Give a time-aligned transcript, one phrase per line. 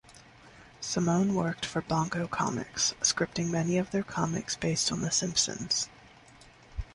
[0.79, 5.89] Simone worked for Bongo Comics, scripting many of their comics based on "The Simpsons".